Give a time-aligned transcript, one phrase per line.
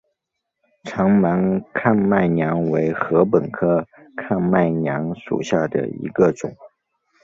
[0.83, 3.85] 长芒看麦娘为禾本科
[4.15, 6.55] 看麦娘属下的一个种。